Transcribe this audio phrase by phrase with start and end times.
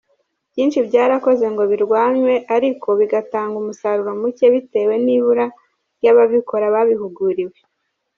[0.51, 5.45] Byinshi byarakozwe ngo birwanywe ariko bigatanga umusaruro mucye bitewe n’ibura
[5.97, 7.57] ry’ababikora babihuguriwe.